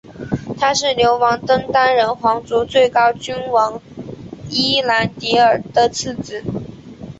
[0.59, 3.79] 他是流亡登丹人皇族最高君王
[4.49, 6.43] 伊兰迪尔的次子。